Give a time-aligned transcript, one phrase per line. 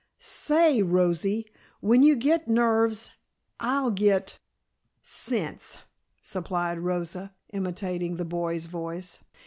[0.17, 1.45] "Say, Rosie,
[1.79, 3.11] when you get nerves
[3.59, 4.39] I'll get"
[5.27, 5.77] "Sense,"
[6.23, 9.19] supplied Rosa, imitating the boy's voice.